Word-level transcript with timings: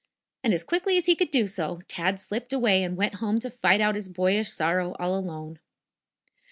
And, 0.43 0.51
as 0.51 0.63
quickly 0.63 0.97
as 0.97 1.05
he 1.05 1.15
could 1.15 1.29
do 1.29 1.45
so, 1.45 1.81
Tad 1.87 2.19
slipped 2.19 2.51
away 2.51 2.81
and 2.81 2.97
went 2.97 3.17
home 3.21 3.37
to 3.41 3.51
fight 3.51 3.81
out 3.81 3.93
his 3.93 4.09
boyish 4.09 4.49
sorrow 4.49 4.95
all 4.99 5.13
alone. 5.15 5.59